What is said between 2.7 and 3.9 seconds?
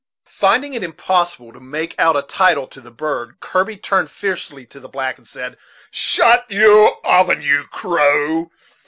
the bird, Kirby